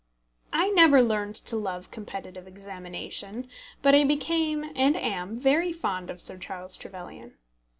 I 0.51 0.69
never 0.69 0.99
learned 1.03 1.35
to 1.45 1.55
love 1.55 1.91
competitive 1.91 2.47
examination; 2.47 3.47
but 3.83 3.93
I 3.93 4.03
became, 4.03 4.65
and 4.75 4.97
am, 4.97 5.35
very 5.39 5.71
fond 5.71 6.09
of 6.09 6.19
Sir 6.19 6.39
Charles 6.39 6.75
Trevelyan. 6.75 7.37